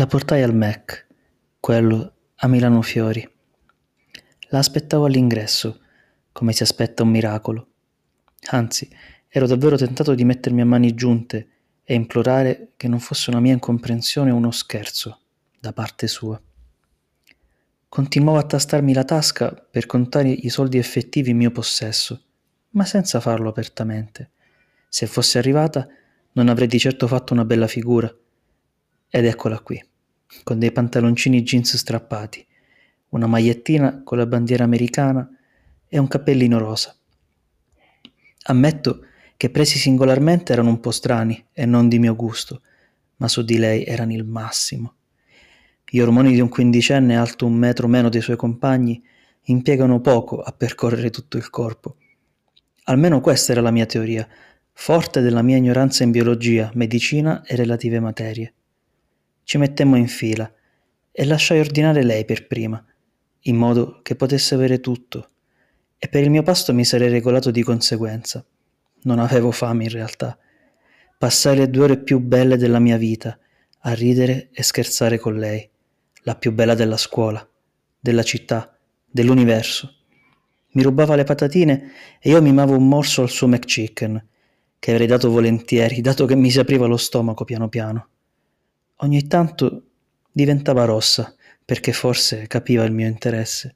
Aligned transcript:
La 0.00 0.06
portai 0.06 0.40
al 0.40 0.54
Mac, 0.54 1.08
quello 1.60 2.14
a 2.36 2.48
Milano 2.48 2.80
Fiori. 2.80 3.22
La 4.48 4.60
aspettavo 4.60 5.04
all'ingresso, 5.04 5.78
come 6.32 6.54
si 6.54 6.62
aspetta 6.62 7.02
un 7.02 7.10
miracolo. 7.10 7.68
Anzi, 8.52 8.88
ero 9.28 9.46
davvero 9.46 9.76
tentato 9.76 10.14
di 10.14 10.24
mettermi 10.24 10.62
a 10.62 10.64
mani 10.64 10.94
giunte 10.94 11.48
e 11.84 11.92
implorare 11.92 12.70
che 12.78 12.88
non 12.88 12.98
fosse 12.98 13.28
una 13.28 13.40
mia 13.40 13.52
incomprensione 13.52 14.30
o 14.30 14.36
uno 14.36 14.50
scherzo 14.52 15.20
da 15.60 15.74
parte 15.74 16.06
sua. 16.06 16.40
Continuavo 17.86 18.38
a 18.38 18.46
tastarmi 18.46 18.94
la 18.94 19.04
tasca 19.04 19.52
per 19.52 19.84
contare 19.84 20.30
i 20.30 20.48
soldi 20.48 20.78
effettivi 20.78 21.28
in 21.28 21.36
mio 21.36 21.50
possesso, 21.50 22.22
ma 22.70 22.86
senza 22.86 23.20
farlo 23.20 23.50
apertamente. 23.50 24.30
Se 24.88 25.06
fosse 25.06 25.36
arrivata, 25.36 25.86
non 26.32 26.48
avrei 26.48 26.68
di 26.68 26.78
certo 26.78 27.06
fatto 27.06 27.34
una 27.34 27.44
bella 27.44 27.66
figura. 27.66 28.10
Ed 29.12 29.24
eccola 29.26 29.58
qui, 29.58 29.88
con 30.42 30.58
dei 30.58 30.72
pantaloncini 30.72 31.42
jeans 31.42 31.76
strappati, 31.76 32.46
una 33.10 33.26
magliettina 33.26 34.02
con 34.02 34.18
la 34.18 34.26
bandiera 34.26 34.64
americana 34.64 35.28
e 35.88 35.98
un 35.98 36.08
cappellino 36.08 36.58
rosa. 36.58 36.94
Ammetto 38.42 39.04
che 39.36 39.50
presi 39.50 39.78
singolarmente 39.78 40.52
erano 40.52 40.68
un 40.68 40.80
po' 40.80 40.90
strani 40.90 41.46
e 41.52 41.66
non 41.66 41.88
di 41.88 41.98
mio 41.98 42.14
gusto, 42.14 42.62
ma 43.16 43.28
su 43.28 43.42
di 43.42 43.58
lei 43.58 43.84
erano 43.84 44.12
il 44.12 44.24
massimo. 44.24 44.94
Gli 45.84 45.98
ormoni 45.98 46.32
di 46.32 46.40
un 46.40 46.48
quindicenne 46.48 47.16
alto 47.16 47.46
un 47.46 47.54
metro 47.54 47.88
meno 47.88 48.08
dei 48.08 48.20
suoi 48.20 48.36
compagni 48.36 49.02
impiegano 49.44 50.00
poco 50.00 50.40
a 50.40 50.52
percorrere 50.52 51.10
tutto 51.10 51.36
il 51.36 51.50
corpo. 51.50 51.96
Almeno 52.84 53.20
questa 53.20 53.52
era 53.52 53.60
la 53.60 53.70
mia 53.70 53.86
teoria, 53.86 54.28
forte 54.72 55.20
della 55.20 55.42
mia 55.42 55.56
ignoranza 55.56 56.04
in 56.04 56.10
biologia, 56.10 56.70
medicina 56.74 57.42
e 57.44 57.56
relative 57.56 57.98
materie. 57.98 58.54
Ci 59.42 59.58
mettemmo 59.58 59.96
in 59.96 60.08
fila 60.08 60.52
e 61.10 61.24
lasciai 61.24 61.58
ordinare 61.58 62.02
lei 62.02 62.24
per 62.24 62.46
prima, 62.46 62.84
in 63.44 63.56
modo 63.56 64.00
che 64.02 64.16
potesse 64.16 64.54
avere 64.54 64.80
tutto, 64.80 65.28
e 65.98 66.08
per 66.08 66.22
il 66.22 66.30
mio 66.30 66.42
pasto 66.42 66.72
mi 66.72 66.84
sarei 66.84 67.08
regolato 67.08 67.50
di 67.50 67.62
conseguenza. 67.62 68.44
Non 69.02 69.18
avevo 69.18 69.50
fame 69.50 69.84
in 69.84 69.90
realtà. 69.90 70.38
Passai 71.18 71.56
le 71.56 71.70
due 71.70 71.84
ore 71.84 71.98
più 71.98 72.20
belle 72.20 72.56
della 72.56 72.78
mia 72.78 72.96
vita 72.96 73.38
a 73.80 73.92
ridere 73.92 74.50
e 74.52 74.62
scherzare 74.62 75.18
con 75.18 75.36
lei, 75.36 75.68
la 76.22 76.36
più 76.36 76.52
bella 76.52 76.74
della 76.74 76.96
scuola, 76.96 77.46
della 77.98 78.22
città, 78.22 78.76
dell'universo. 79.10 79.94
Mi 80.72 80.82
rubava 80.82 81.16
le 81.16 81.24
patatine 81.24 81.92
e 82.20 82.30
io 82.30 82.40
mimavo 82.40 82.76
un 82.76 82.86
morso 82.86 83.22
al 83.22 83.30
suo 83.30 83.48
McChicken, 83.48 84.26
che 84.78 84.90
avrei 84.92 85.06
dato 85.06 85.30
volentieri, 85.30 86.00
dato 86.00 86.24
che 86.26 86.36
mi 86.36 86.50
si 86.50 86.58
apriva 86.58 86.86
lo 86.86 86.96
stomaco 86.96 87.44
piano 87.44 87.68
piano. 87.68 88.08
Ogni 89.02 89.26
tanto 89.26 89.82
diventava 90.30 90.84
rossa, 90.84 91.34
perché 91.64 91.92
forse 91.92 92.46
capiva 92.46 92.84
il 92.84 92.92
mio 92.92 93.06
interesse. 93.06 93.74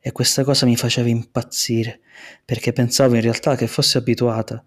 E 0.00 0.10
questa 0.10 0.42
cosa 0.42 0.66
mi 0.66 0.76
faceva 0.76 1.08
impazzire, 1.08 2.00
perché 2.44 2.72
pensavo 2.72 3.14
in 3.14 3.20
realtà 3.20 3.54
che 3.54 3.66
fosse 3.66 3.98
abituata. 3.98 4.64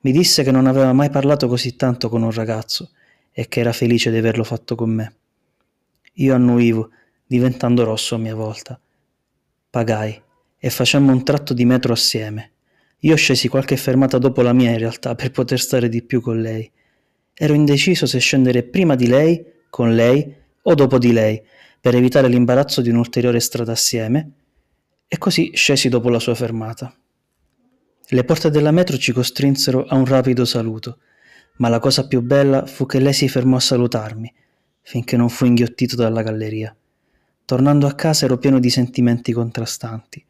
Mi 0.00 0.12
disse 0.12 0.42
che 0.42 0.50
non 0.50 0.66
aveva 0.66 0.92
mai 0.92 1.08
parlato 1.08 1.48
così 1.48 1.74
tanto 1.76 2.08
con 2.08 2.22
un 2.22 2.32
ragazzo 2.32 2.90
e 3.32 3.48
che 3.48 3.60
era 3.60 3.72
felice 3.72 4.10
di 4.10 4.18
averlo 4.18 4.44
fatto 4.44 4.74
con 4.74 4.90
me. 4.90 5.14
Io 6.14 6.34
annuivo, 6.34 6.90
diventando 7.26 7.84
rosso 7.84 8.14
a 8.14 8.18
mia 8.18 8.34
volta. 8.34 8.78
Pagai 9.70 10.22
e 10.58 10.70
facemmo 10.70 11.12
un 11.12 11.24
tratto 11.24 11.54
di 11.54 11.64
metro 11.64 11.92
assieme. 11.92 12.52
Io 13.00 13.16
scesi 13.16 13.48
qualche 13.48 13.76
fermata 13.76 14.18
dopo 14.18 14.42
la 14.42 14.52
mia 14.52 14.70
in 14.70 14.78
realtà 14.78 15.14
per 15.14 15.30
poter 15.30 15.60
stare 15.60 15.88
di 15.88 16.02
più 16.02 16.20
con 16.20 16.40
lei. 16.40 16.70
Ero 17.40 17.54
indeciso 17.54 18.04
se 18.04 18.18
scendere 18.18 18.64
prima 18.64 18.96
di 18.96 19.06
lei, 19.06 19.44
con 19.70 19.94
lei 19.94 20.34
o 20.62 20.74
dopo 20.74 20.98
di 20.98 21.12
lei, 21.12 21.40
per 21.80 21.94
evitare 21.94 22.26
l'imbarazzo 22.26 22.80
di 22.80 22.90
un'ulteriore 22.90 23.38
strada 23.38 23.70
assieme, 23.70 24.32
e 25.06 25.18
così 25.18 25.52
scesi 25.54 25.88
dopo 25.88 26.08
la 26.08 26.18
sua 26.18 26.34
fermata. 26.34 26.92
Le 28.08 28.24
porte 28.24 28.50
della 28.50 28.72
metro 28.72 28.98
ci 28.98 29.12
costrinsero 29.12 29.84
a 29.84 29.94
un 29.94 30.04
rapido 30.04 30.44
saluto, 30.44 30.98
ma 31.58 31.68
la 31.68 31.78
cosa 31.78 32.08
più 32.08 32.22
bella 32.22 32.66
fu 32.66 32.86
che 32.86 32.98
lei 32.98 33.12
si 33.12 33.28
fermò 33.28 33.56
a 33.56 33.60
salutarmi, 33.60 34.34
finché 34.82 35.16
non 35.16 35.28
fu 35.28 35.44
inghiottito 35.44 35.94
dalla 35.94 36.22
galleria. 36.22 36.74
Tornando 37.44 37.86
a 37.86 37.94
casa 37.94 38.24
ero 38.24 38.38
pieno 38.38 38.58
di 38.58 38.68
sentimenti 38.68 39.32
contrastanti. 39.32 40.24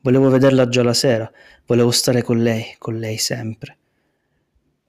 Volevo 0.00 0.30
vederla 0.30 0.68
già 0.68 0.82
la 0.82 0.94
sera, 0.94 1.30
volevo 1.66 1.90
stare 1.90 2.22
con 2.22 2.42
lei, 2.42 2.76
con 2.78 2.98
lei 2.98 3.18
sempre. 3.18 3.76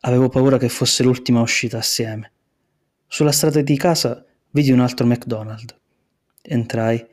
Avevo 0.07 0.29
paura 0.29 0.57
che 0.57 0.69
fosse 0.69 1.03
l'ultima 1.03 1.41
uscita 1.41 1.79
assieme. 1.79 2.31
Sulla 3.07 3.33
strada 3.33 3.61
di 3.61 3.75
casa 3.75 4.25
vidi 4.51 4.71
un 4.71 4.79
altro 4.79 5.05
McDonald's. 5.05 5.75
Entrai, 6.41 7.05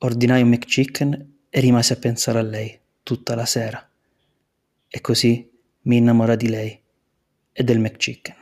ordinai 0.00 0.42
un 0.42 0.50
McChicken 0.50 1.32
e 1.48 1.60
rimasi 1.60 1.94
a 1.94 1.96
pensare 1.96 2.38
a 2.38 2.42
lei 2.42 2.78
tutta 3.02 3.34
la 3.34 3.46
sera. 3.46 3.90
E 4.86 5.00
così 5.00 5.50
mi 5.84 5.96
innamorai 5.96 6.36
di 6.36 6.48
lei 6.50 6.78
e 7.52 7.64
del 7.64 7.78
McChicken. 7.78 8.36